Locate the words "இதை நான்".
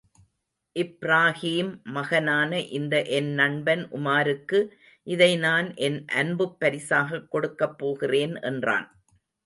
5.07-5.73